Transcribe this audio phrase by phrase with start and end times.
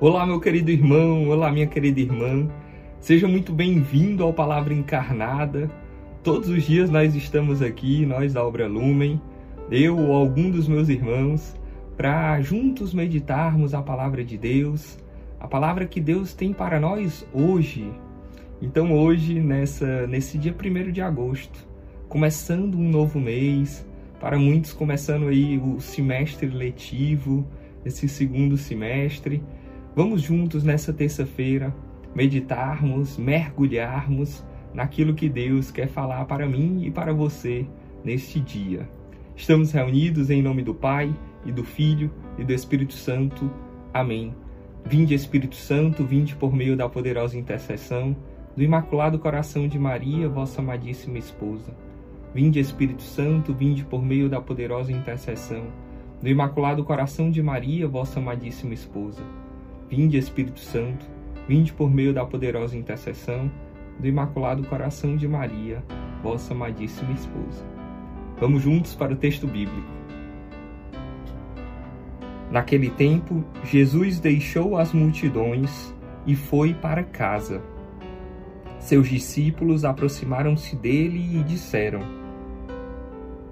[0.00, 2.48] Olá, meu querido irmão, olá, minha querida irmã.
[3.00, 5.68] Seja muito bem-vindo ao Palavra Encarnada.
[6.22, 9.20] Todos os dias nós estamos aqui, nós da Obra Lumen,
[9.72, 11.52] eu ou algum dos meus irmãos,
[11.96, 14.96] para juntos meditarmos a palavra de Deus,
[15.40, 17.92] a palavra que Deus tem para nós hoje.
[18.62, 21.66] Então, hoje, nessa, nesse dia 1 de agosto,
[22.08, 23.84] começando um novo mês,
[24.20, 27.44] para muitos começando aí o semestre letivo,
[27.84, 29.42] esse segundo semestre,
[29.98, 31.74] Vamos juntos nessa terça-feira
[32.14, 37.66] meditarmos, mergulharmos naquilo que Deus quer falar para mim e para você
[38.04, 38.88] neste dia.
[39.34, 41.12] Estamos reunidos em nome do Pai
[41.44, 43.50] e do Filho e do Espírito Santo.
[43.92, 44.32] Amém.
[44.84, 48.14] Vinde Espírito Santo, vinde por meio da poderosa intercessão
[48.56, 51.76] do Imaculado Coração de Maria, vossa amadíssima esposa.
[52.32, 55.64] Vinde Espírito Santo, vinde por meio da poderosa intercessão
[56.22, 59.24] do Imaculado Coração de Maria, vossa amadíssima esposa.
[59.88, 61.06] Vinde, Espírito Santo,
[61.48, 63.50] vinde por meio da poderosa intercessão
[63.98, 65.82] do Imaculado Coração de Maria,
[66.22, 67.64] vossa amadíssima esposa.
[68.38, 69.88] Vamos juntos para o texto bíblico.
[72.50, 75.94] Naquele tempo, Jesus deixou as multidões
[76.26, 77.62] e foi para casa.
[78.78, 82.00] Seus discípulos aproximaram-se dele e disseram: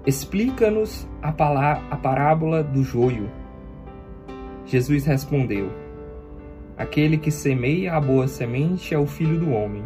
[0.05, 3.29] Explica-nos a, a parábola do joio.
[4.65, 5.86] Jesus respondeu:
[6.77, 9.83] Aquele que semeia a boa semente é o filho do homem.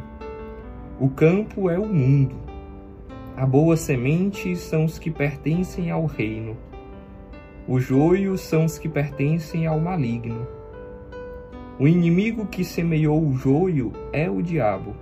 [0.99, 2.35] O campo é o mundo.
[3.37, 6.57] A boa semente são os que pertencem ao reino.
[7.65, 10.45] O joio são os que pertencem ao maligno.
[11.79, 14.93] O inimigo que semeou o joio é o diabo.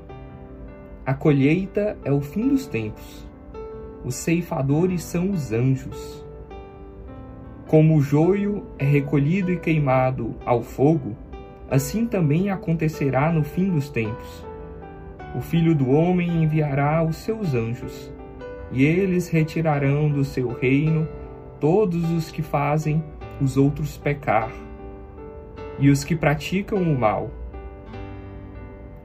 [1.03, 3.27] A colheita é o fim dos tempos.
[4.05, 6.23] Os ceifadores são os anjos.
[7.67, 11.15] Como o joio é recolhido e queimado ao fogo,
[11.69, 14.45] assim também acontecerá no fim dos tempos.
[15.35, 18.11] O Filho do Homem enviará os seus anjos,
[18.71, 21.07] e eles retirarão do seu reino
[21.59, 23.03] todos os que fazem
[23.39, 24.51] os outros pecar,
[25.77, 27.29] e os que praticam o mal.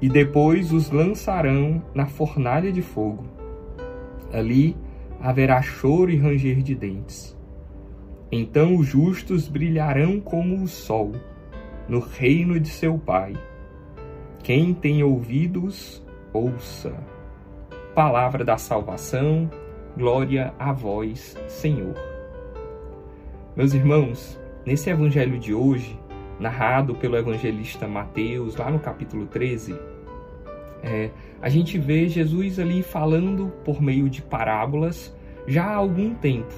[0.00, 3.24] E depois os lançarão na fornalha de fogo.
[4.32, 4.76] Ali
[5.20, 7.36] haverá choro e ranger de dentes.
[8.32, 11.12] Então os justos brilharão como o sol
[11.88, 13.34] no reino de seu Pai.
[14.42, 16.92] Quem tem ouvidos, ouça.
[17.94, 19.50] Palavra da salvação,
[19.96, 21.94] glória a vós, Senhor.
[23.56, 25.98] Meus irmãos, nesse evangelho de hoje,
[26.40, 29.78] narrado pelo evangelista Mateus, lá no capítulo 13,
[30.82, 35.14] é, a gente vê Jesus ali falando por meio de parábolas
[35.46, 36.52] já há algum tempo.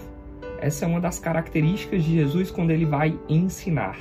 [0.59, 3.99] Essa é uma das características de Jesus quando ele vai ensinar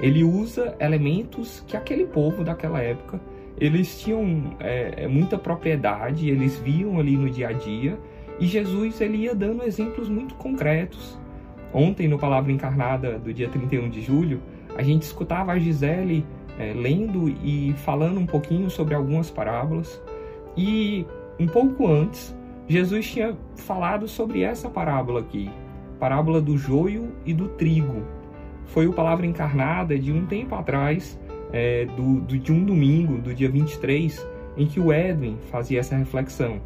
[0.00, 3.20] ele usa elementos que aquele povo daquela época
[3.58, 7.98] eles tinham é, é, muita propriedade, eles viam ali no dia a dia.
[8.40, 11.18] E Jesus ele ia dando exemplos muito concretos.
[11.72, 14.40] Ontem no Palavra Encarnada do dia 31 de julho,
[14.76, 16.26] a gente escutava a Gisele
[16.58, 20.00] é, lendo e falando um pouquinho sobre algumas parábolas.
[20.56, 21.06] E
[21.38, 22.34] um pouco antes
[22.68, 25.50] Jesus tinha falado sobre essa parábola aqui,
[26.00, 28.02] parábola do joio e do trigo
[28.66, 31.18] foi o Palavra Encarnada de um tempo atrás,
[31.52, 34.26] é, do, do, de um domingo, do dia 23,
[34.56, 36.60] em que o Edwin fazia essa reflexão.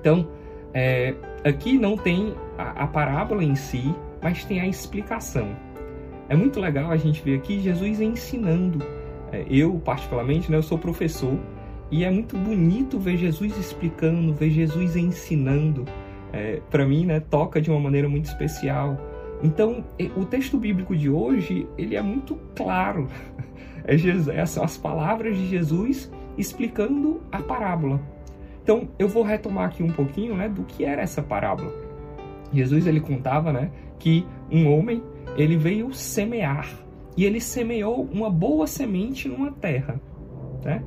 [0.00, 0.28] Então,
[0.72, 1.14] é,
[1.44, 5.48] aqui não tem a, a, parábola em si, mas tem a explicação.
[6.28, 8.84] É muito legal a gente ver aqui Jesus ensinando.
[9.32, 11.38] É, eu, particularmente, né, eu sou professor,
[11.90, 15.84] e é muito bonito ver Jesus explicando, ver Jesus ensinando.
[16.32, 18.96] É, Para mim, né, toca de uma maneira muito especial.
[19.42, 19.84] Então,
[20.16, 23.08] o texto bíblico de hoje, ele é muito claro.
[23.82, 27.98] É Jesus, são as palavras de Jesus explicando a parábola.
[28.62, 31.72] Então, eu vou retomar aqui um pouquinho, né, do que era essa parábola.
[32.52, 35.02] Jesus ele contava, né, que um homem,
[35.34, 36.68] ele veio semear
[37.16, 40.00] e ele semeou uma boa semente numa terra,
[40.64, 40.82] né?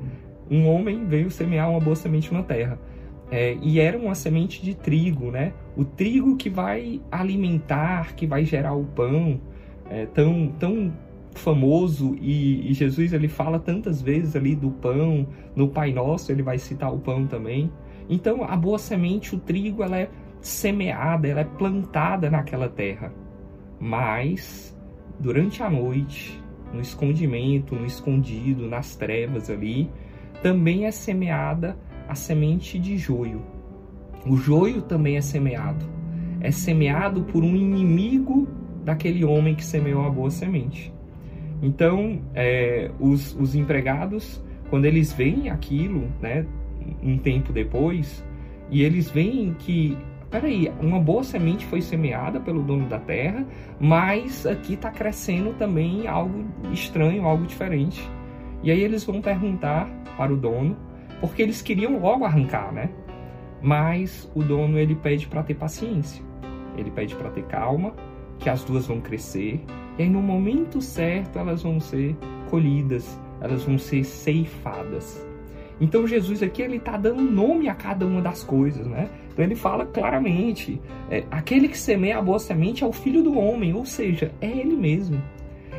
[0.49, 2.79] Um homem veio semear uma boa semente numa terra.
[3.33, 5.53] É, e era uma semente de trigo, né?
[5.75, 9.41] O trigo que vai alimentar, que vai gerar o pão,
[9.89, 10.93] é, tão, tão
[11.33, 16.43] famoso e, e, Jesus ele fala tantas vezes ali do pão, no Pai Nosso ele
[16.43, 17.71] vai citar o pão também.
[18.07, 23.11] Então a boa semente, o trigo, ela é semeada, ela é plantada naquela terra.
[23.79, 24.77] Mas
[25.19, 26.39] durante a noite,
[26.71, 29.89] no escondimento, no escondido, nas trevas ali,
[30.43, 31.75] também é semeada
[32.07, 33.41] a semente de joio.
[34.25, 35.85] O joio também é semeado.
[36.39, 38.47] É semeado por um inimigo
[38.83, 40.93] daquele homem que semeou a boa semente.
[41.61, 46.45] Então, é, os, os empregados, quando eles veem aquilo, né,
[47.01, 48.23] um tempo depois,
[48.69, 49.97] e eles veem que,
[50.29, 53.45] peraí, uma boa semente foi semeada pelo dono da terra,
[53.79, 58.01] mas aqui está crescendo também algo estranho, algo diferente.
[58.61, 60.75] E aí eles vão perguntar para o dono,
[61.23, 62.89] porque eles queriam logo arrancar, né?
[63.61, 66.21] Mas o dono ele pede para ter paciência,
[66.77, 67.93] ele pede para ter calma,
[68.37, 69.63] que as duas vão crescer
[69.97, 72.13] e aí no momento certo elas vão ser
[72.49, 75.25] colhidas, elas vão ser ceifadas.
[75.79, 79.07] Então Jesus aqui ele está dando nome a cada uma das coisas, né?
[79.31, 83.39] Então ele fala claramente, é, aquele que semeia a boa semente é o Filho do
[83.39, 85.23] Homem, ou seja, é ele mesmo.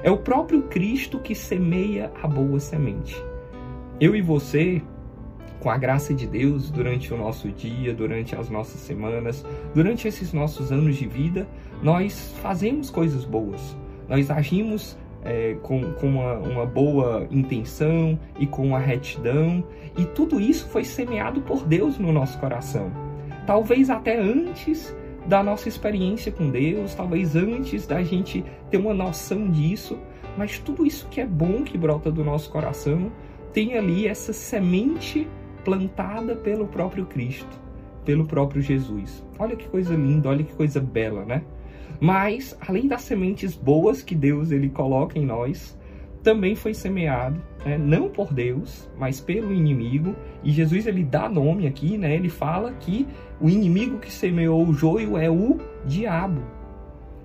[0.03, 3.15] É o próprio Cristo que semeia a boa semente.
[4.01, 4.83] Eu e você
[5.65, 9.43] com a graça de Deus durante o nosso dia, durante as nossas semanas,
[9.75, 11.49] durante esses nossos anos de vida,
[11.83, 13.75] nós fazemos coisas boas.
[14.07, 14.95] Nós agimos
[15.25, 19.65] é, com, com uma, uma, boa intenção e com uma retidão,
[19.97, 22.93] e tudo isso foi semeado por Deus no nosso coração.
[23.47, 24.95] Talvez até antes
[25.27, 29.99] da nossa experiência com Deus, talvez antes da gente ter uma noção disso,
[30.37, 33.11] mas tudo isso que é bom que brota do nosso coração
[33.51, 35.27] tem ali essa semente
[35.65, 37.59] plantada pelo próprio Cristo,
[38.05, 39.25] pelo próprio Jesus.
[39.39, 41.43] Olha que coisa linda, olha que coisa bela, né?
[42.01, 45.77] Mas além das sementes boas que Deus ele coloca em nós,
[46.23, 47.77] também foi semeado, né?
[47.77, 50.17] não por Deus, mas pelo inimigo.
[50.43, 52.15] E Jesus ele dá nome aqui, né?
[52.15, 53.07] Ele fala que
[53.41, 56.43] o inimigo que semeou o joio é o diabo.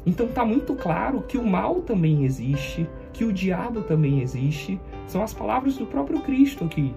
[0.06, 4.80] Então está muito claro que o mal também existe, que o diabo também existe.
[5.08, 6.94] São as palavras do próprio Cristo aqui.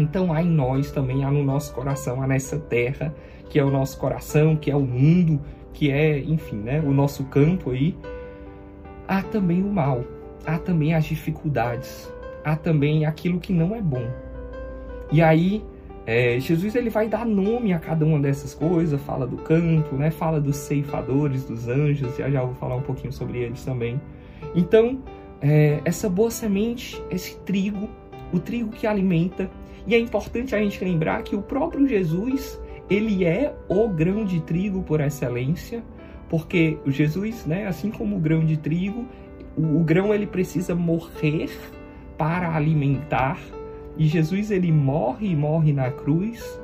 [0.00, 3.14] Então há em nós também, há no nosso coração, há nessa terra,
[3.48, 5.40] que é o nosso coração, que é o mundo,
[5.72, 7.96] que é, enfim, né, o nosso campo aí,
[9.06, 10.04] há também o mal,
[10.46, 12.12] há também as dificuldades,
[12.44, 14.08] há também aquilo que não é bom.
[15.12, 15.64] E aí,
[16.06, 20.10] é, Jesus ele vai dar nome a cada uma dessas coisas, fala do campo, né,
[20.10, 24.00] fala dos ceifadores, dos anjos, já já vou falar um pouquinho sobre eles também.
[24.54, 25.00] Então,
[25.40, 27.88] é, essa boa semente, esse trigo,
[28.32, 29.50] o trigo que alimenta,
[29.86, 34.40] e é importante a gente lembrar que o próprio Jesus, ele é o grão de
[34.40, 35.82] trigo por excelência,
[36.28, 39.06] porque Jesus, né, assim como o grão de trigo,
[39.56, 41.50] o, o grão ele precisa morrer
[42.16, 43.38] para alimentar,
[43.96, 46.60] e Jesus ele morre e morre na cruz,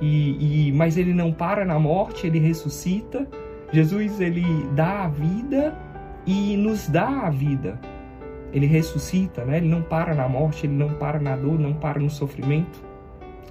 [0.00, 3.26] e, e, mas ele não para na morte, ele ressuscita.
[3.72, 4.44] Jesus ele
[4.74, 5.76] dá a vida
[6.24, 7.80] e nos dá a vida
[8.52, 9.58] ele ressuscita, né?
[9.58, 12.82] Ele não para na morte, ele não para na dor, não para no sofrimento.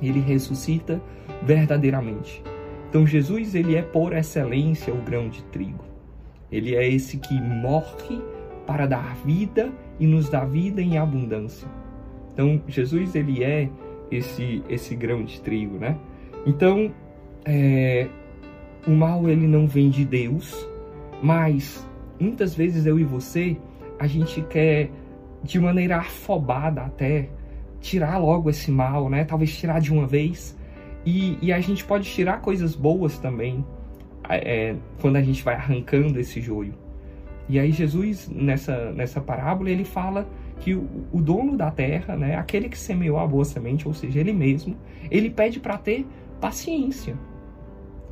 [0.02, 1.02] Ele ressuscita
[1.44, 2.44] verdadeiramente.
[2.90, 5.84] Então Jesus, ele é por excelência o grão de trigo.
[6.52, 8.22] Ele é esse que morre
[8.66, 11.68] para dar vida e nos dá vida em abundância.
[12.34, 13.70] Então Jesus, ele é
[14.10, 15.98] esse esse grão de trigo, né?
[16.46, 16.92] Então,
[17.44, 18.08] é,
[18.88, 20.68] o mal ele não vem de Deus,
[21.22, 21.86] mas
[22.20, 23.58] muitas vezes eu e você
[24.00, 24.90] a gente quer,
[25.44, 27.30] de maneira afobada até,
[27.80, 29.24] tirar logo esse mal, né?
[29.24, 30.58] Talvez tirar de uma vez.
[31.06, 33.66] E, e a gente pode tirar coisas boas também
[34.30, 36.74] é, quando a gente vai arrancando esse joio.
[37.50, 40.28] E aí Jesus, nessa, nessa parábola, ele fala
[40.60, 44.20] que o, o dono da terra, né, aquele que semeou a boa semente, ou seja,
[44.20, 44.76] ele mesmo,
[45.10, 46.06] ele pede para ter
[46.42, 47.16] paciência.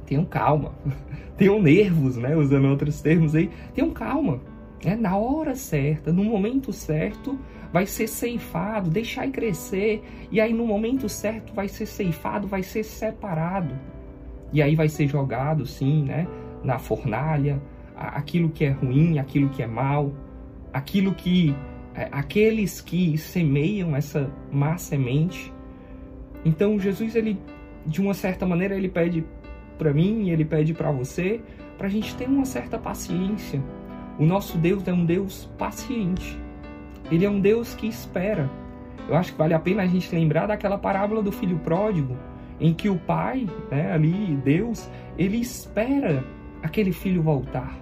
[0.06, 0.74] Tenham calma.
[1.36, 3.50] Tenham nervos, né, usando outros termos aí.
[3.74, 4.40] Tenham calma
[4.86, 7.40] é, na hora certa, no momento certo,
[7.74, 12.84] vai ser ceifado, deixar crescer, e aí no momento certo vai ser ceifado, vai ser
[12.84, 13.76] separado.
[14.54, 16.28] E aí vai ser jogado, sim, né,
[16.64, 17.62] na fornalha,
[17.96, 20.14] aquilo que é ruim, aquilo que é mal,
[20.72, 21.56] aquilo que
[21.96, 25.52] é, aqueles que semeiam essa má semente.
[26.44, 27.40] Então Jesus ele
[27.86, 29.26] de uma certa maneira ele pede
[29.78, 31.42] para mim, ele pede para você,
[31.78, 33.62] para a gente ter uma certa paciência
[34.18, 36.40] o nosso Deus é um Deus paciente.
[37.12, 38.50] Ele é um Deus que espera.
[39.08, 42.18] Eu acho que vale a pena a gente lembrar daquela parábola do filho pródigo,
[42.60, 46.24] em que o pai, né, ali, Deus, ele espera
[46.64, 47.78] aquele filho voltar.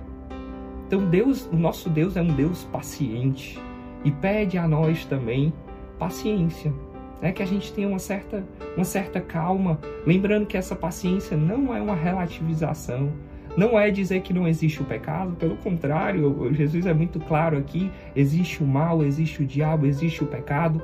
[0.88, 3.60] Então Deus, o nosso Deus é um Deus paciente
[4.04, 5.54] e pede a nós também
[5.98, 6.74] paciência,
[7.22, 7.32] né?
[7.32, 8.44] Que a gente tenha uma certa,
[8.75, 13.12] uma certa calma, lembrando que essa paciência não é uma relativização,
[13.56, 17.92] não é dizer que não existe o pecado, pelo contrário, Jesus é muito claro aqui:
[18.16, 20.82] existe o mal, existe o diabo, existe o pecado,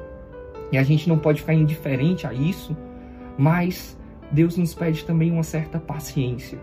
[0.72, 2.78] e a gente não pode ficar indiferente a isso,
[3.38, 3.98] mas
[4.32, 6.60] Deus nos pede também uma certa paciência.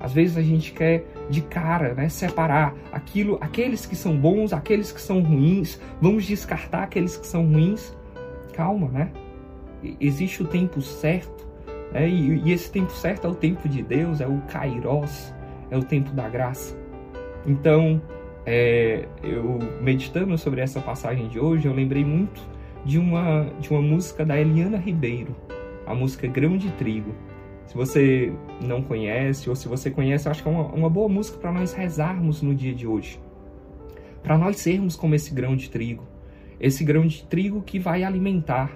[0.00, 4.92] Às vezes a gente quer de cara, né, separar aquilo, aqueles que são bons, aqueles
[4.92, 7.96] que são ruins, vamos descartar aqueles que são ruins.
[8.52, 9.10] Calma, né?
[10.00, 11.46] Existe o tempo certo,
[11.92, 12.08] né?
[12.08, 15.32] e, e esse tempo certo é o tempo de Deus, é o Kairos,
[15.70, 16.76] é o tempo da graça.
[17.46, 18.00] Então,
[18.44, 22.40] é, eu meditando sobre essa passagem de hoje, eu lembrei muito
[22.84, 25.36] de uma, de uma música da Eliana Ribeiro,
[25.86, 27.14] a música Grão de Trigo.
[27.66, 28.32] Se você
[28.62, 31.74] não conhece, ou se você conhece, acho que é uma, uma boa música para nós
[31.74, 33.20] rezarmos no dia de hoje.
[34.22, 36.04] Para nós sermos como esse grão de trigo.
[36.58, 38.70] Esse grão de trigo que vai alimentar.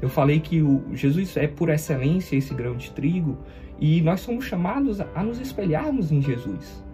[0.00, 3.38] Eu falei que o Jesus é por excelência esse grão de trigo
[3.82, 6.84] e nós somos chamados a nos espelharmos em Jesus.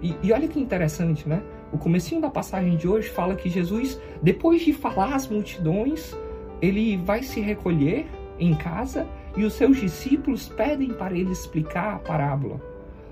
[0.00, 1.42] E, e olha que interessante, né?
[1.70, 6.16] O comecinho da passagem de hoje fala que Jesus, depois de falar às multidões,
[6.62, 8.06] ele vai se recolher
[8.38, 12.58] em casa e os seus discípulos pedem para ele explicar a parábola.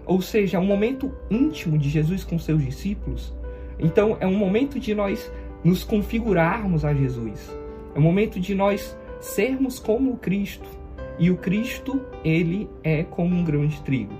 [0.06, 3.34] Ou seja, é um momento íntimo de Jesus com seus discípulos.
[3.78, 5.30] Então, é um momento de nós
[5.62, 7.54] nos configurarmos a Jesus.
[7.94, 10.85] É um momento de nós sermos como Cristo.
[11.18, 14.12] E o Cristo, ele é como um grão de trigo,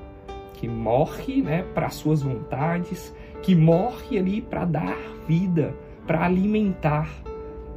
[0.55, 4.97] que morre né, para suas vontades, que morre ali para dar
[5.29, 5.75] vida,
[6.07, 7.11] para alimentar,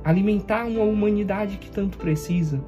[0.06, 2.62] alimentar uma humanidade que tanto precisa.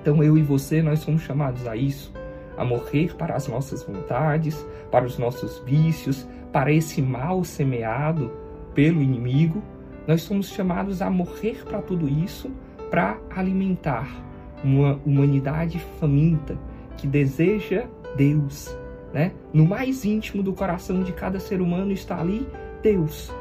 [0.00, 2.10] Então eu e você, nós somos chamados a isso,
[2.56, 8.32] a morrer para as nossas vontades, para os nossos vícios, para esse mal semeado
[8.74, 9.62] pelo inimigo.
[10.06, 12.50] Nós somos chamados a morrer para tudo isso,
[12.90, 14.25] para alimentar
[14.62, 16.56] uma humanidade faminta
[16.96, 17.84] que deseja
[18.16, 18.76] Deus,
[19.12, 19.32] né?
[19.52, 22.46] No mais íntimo do coração de cada ser humano está ali
[22.82, 23.32] Deus.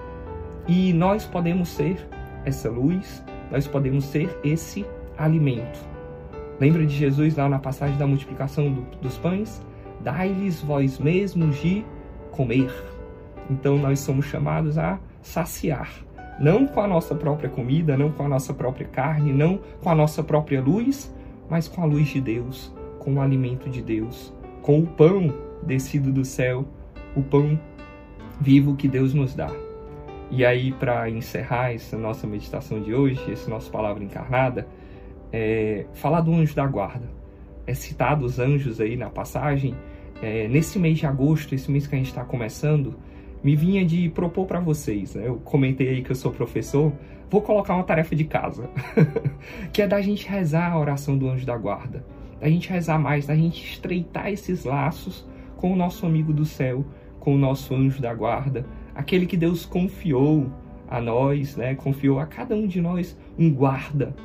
[0.68, 2.08] E nós podemos ser
[2.44, 4.86] essa luz, nós podemos ser esse
[5.18, 5.80] alimento.
[6.60, 9.62] Lembra de Jesus lá na passagem da multiplicação do, dos pães?
[10.02, 11.86] Dai-lhes vós mesmos de
[12.32, 12.72] comer.
[13.50, 15.90] Então nós somos chamados a saciar,
[16.40, 19.96] não com a nossa própria comida, não com a nossa própria carne, não com a
[19.96, 21.14] nossa própria luz,
[21.50, 26.12] mas com a luz de Deus, com o alimento de Deus, com o pão descido
[26.12, 26.66] do céu,
[27.16, 27.60] o pão
[28.40, 29.52] vivo que Deus nos dá.
[30.32, 34.68] E aí, para encerrar essa nossa meditação de hoje, esse nosso palavra encarnada,
[35.32, 37.08] é, falar do anjo da guarda.
[37.68, 39.76] É citado os anjos aí na passagem.
[40.22, 42.96] É, nesse mês de agosto, esse mês que a gente está começando,
[43.46, 45.14] me vinha de propor para vocês.
[45.14, 45.28] Né?
[45.28, 46.92] Eu comentei aí que eu sou professor,
[47.30, 48.68] vou colocar uma tarefa de casa,
[49.72, 52.04] que é da gente rezar a oração do anjo da guarda,
[52.42, 56.84] da gente rezar mais, da gente estreitar esses laços com o nosso amigo do céu,
[57.20, 60.52] com o nosso anjo da guarda, aquele que Deus confiou
[60.88, 61.76] a nós, né?
[61.76, 64.16] confiou a cada um de nós um guarda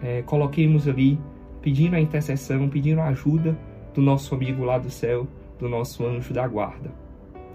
[0.00, 1.18] é, coloquemos ali
[1.60, 3.58] pedindo a intercessão, pedindo a ajuda
[3.92, 5.26] do nosso amigo lá do céu,
[5.58, 6.92] do nosso anjo da guarda.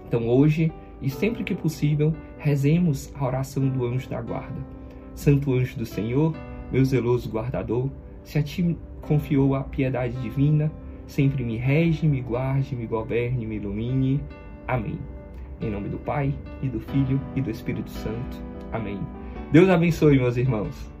[0.06, 0.70] Então hoje
[1.04, 4.56] e sempre que possível, rezemos a oração do anjo da guarda.
[5.14, 6.34] Santo anjo do Senhor,
[6.72, 7.90] meu zeloso guardador,
[8.22, 10.72] se a ti confiou a piedade divina,
[11.06, 14.18] sempre me rege, me guarde, me governe, me ilumine.
[14.66, 14.98] Amém.
[15.60, 18.42] Em nome do Pai, e do Filho, e do Espírito Santo.
[18.72, 18.98] Amém.
[19.52, 20.93] Deus abençoe, meus irmãos.